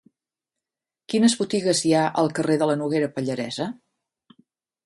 [1.13, 3.69] Quines botigues hi ha al carrer de la Noguera Pallaresa?